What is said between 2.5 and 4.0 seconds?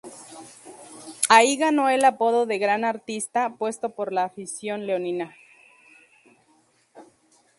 "Gran Artista", puesto